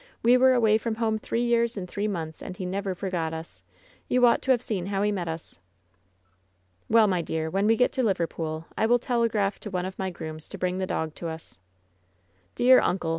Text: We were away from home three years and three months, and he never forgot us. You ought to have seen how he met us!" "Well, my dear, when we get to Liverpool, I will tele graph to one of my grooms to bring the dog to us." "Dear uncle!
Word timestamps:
We 0.23 0.35
were 0.35 0.53
away 0.55 0.79
from 0.79 0.95
home 0.95 1.19
three 1.19 1.43
years 1.43 1.77
and 1.77 1.87
three 1.87 2.07
months, 2.07 2.41
and 2.41 2.57
he 2.57 2.65
never 2.65 2.95
forgot 2.95 3.35
us. 3.35 3.61
You 4.07 4.25
ought 4.25 4.41
to 4.41 4.49
have 4.49 4.63
seen 4.63 4.87
how 4.87 5.03
he 5.03 5.11
met 5.11 5.27
us!" 5.27 5.59
"Well, 6.89 7.05
my 7.05 7.21
dear, 7.21 7.51
when 7.51 7.67
we 7.67 7.75
get 7.75 7.91
to 7.91 8.03
Liverpool, 8.03 8.65
I 8.75 8.87
will 8.87 8.97
tele 8.97 9.29
graph 9.29 9.59
to 9.59 9.69
one 9.69 9.85
of 9.85 9.99
my 9.99 10.09
grooms 10.09 10.49
to 10.49 10.57
bring 10.57 10.79
the 10.79 10.87
dog 10.87 11.13
to 11.13 11.27
us." 11.27 11.59
"Dear 12.55 12.81
uncle! 12.81 13.09